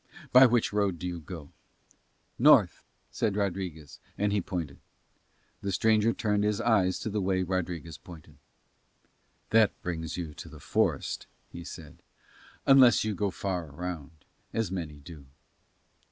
By 0.33 0.47
which 0.47 0.73
road 0.73 0.97
go 0.99 1.05
you?" 1.43 1.51
"North," 2.39 2.83
said 3.11 3.35
Rodriguez, 3.35 3.99
and 4.17 4.33
he 4.33 4.41
pointed. 4.41 4.79
The 5.61 5.71
stranger 5.71 6.11
turned 6.11 6.43
his 6.43 6.59
eyes 6.59 6.97
to 7.01 7.09
the 7.11 7.21
way 7.21 7.43
Rodriguez 7.43 7.99
pointed. 7.99 8.37
"That 9.51 9.79
brings 9.83 10.17
you 10.17 10.33
to 10.33 10.49
the 10.49 10.59
forest," 10.59 11.27
he 11.51 11.63
said, 11.63 12.01
"unless 12.65 13.03
you 13.03 13.13
go 13.13 13.29
far 13.29 13.67
around, 13.69 14.25
as 14.53 14.71
many 14.71 14.95
do." 14.97 15.27